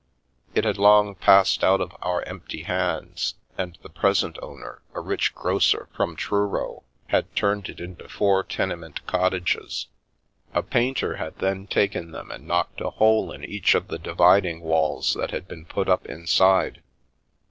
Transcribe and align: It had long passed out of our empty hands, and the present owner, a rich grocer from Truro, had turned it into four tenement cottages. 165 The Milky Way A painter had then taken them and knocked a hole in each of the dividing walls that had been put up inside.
It 0.55 0.63
had 0.65 0.79
long 0.79 1.13
passed 1.13 1.63
out 1.63 1.79
of 1.79 1.95
our 2.01 2.23
empty 2.23 2.63
hands, 2.63 3.35
and 3.55 3.77
the 3.83 3.89
present 3.89 4.35
owner, 4.41 4.81
a 4.95 4.99
rich 4.99 5.35
grocer 5.35 5.89
from 5.95 6.15
Truro, 6.15 6.81
had 7.09 7.35
turned 7.35 7.69
it 7.69 7.79
into 7.79 8.09
four 8.09 8.43
tenement 8.43 9.05
cottages. 9.05 9.89
165 10.53 10.55
The 10.55 10.57
Milky 10.57 10.57
Way 10.57 10.59
A 10.59 10.71
painter 10.71 11.15
had 11.17 11.35
then 11.37 11.67
taken 11.67 12.11
them 12.13 12.31
and 12.31 12.47
knocked 12.47 12.81
a 12.81 12.89
hole 12.89 13.31
in 13.31 13.45
each 13.45 13.75
of 13.75 13.89
the 13.89 13.99
dividing 13.99 14.61
walls 14.61 15.13
that 15.13 15.29
had 15.29 15.47
been 15.47 15.65
put 15.65 15.87
up 15.87 16.07
inside. 16.07 16.81